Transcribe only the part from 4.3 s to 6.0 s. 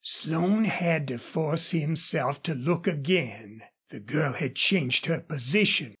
had changed her position.